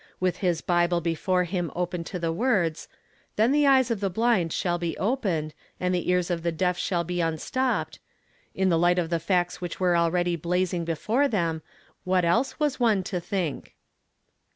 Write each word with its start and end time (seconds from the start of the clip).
With 0.19 0.37
his 0.37 0.61
Bible 0.61 0.99
before 0.99 1.43
him 1.43 1.69
open 1.75 2.03
to 2.05 2.17
the 2.17 2.33
words, 2.33 2.87
«Then 3.35 3.51
the 3.51 3.67
eyes 3.67 3.91
of 3.91 3.99
the 3.99 4.09
blind 4.09 4.51
shall 4.51 4.79
be 4.79 4.97
opened, 4.97 5.53
and 5.79 5.93
the 5.93 6.09
ears 6.09 6.31
of 6.31 6.41
the 6.41 6.51
deaf 6.51 6.75
shall 6.75 7.03
be 7.03 7.21
un 7.21 7.37
stopped," 7.37 7.99
in 8.55 8.69
the 8.69 8.79
light 8.79 8.97
of 8.97 9.11
the 9.11 9.19
facts 9.19 9.61
which 9.61 9.79
were 9.79 9.95
already 9.95 10.35
blazing 10.35 10.85
before 10.85 11.27
them, 11.27 11.61
what 12.03 12.25
else 12.25 12.59
was 12.59 12.79
one 12.79 13.03
to 13.03 13.19
think 13.19 13.75